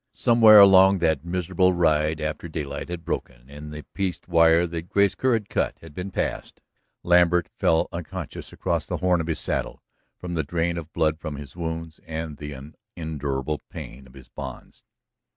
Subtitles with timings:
[0.13, 5.13] Somewhere along that miserable ride, after daylight had broken and the pieced wire that Grace
[5.13, 6.59] Kerr had cut had been passed,
[7.03, 9.83] Lambert fell unconscious across the horn of his saddle
[10.17, 14.83] from the drain of blood from his wounds and the unendurable pain of his bonds.